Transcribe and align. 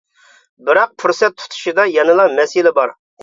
بىراق 0.69 0.95
پۇرسەت 1.03 1.37
تۇتۇشىدا 1.43 1.87
يەنىلا 1.97 2.27
مەسىلە 2.39 2.73
بار. 2.79 2.97